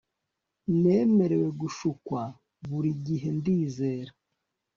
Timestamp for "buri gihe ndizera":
2.67-4.11